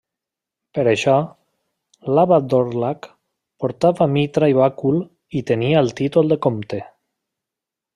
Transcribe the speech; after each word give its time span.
Per 0.77 0.85
això, 0.91 1.13
l'abat 2.19 2.49
d'Orlhac 2.55 3.11
portava 3.65 4.11
mitra 4.17 4.53
i 4.55 4.59
bàcul 4.65 5.01
i 5.43 5.47
tenia 5.53 5.87
el 5.87 5.97
títol 6.05 6.35
de 6.35 6.45
comte. 6.49 6.87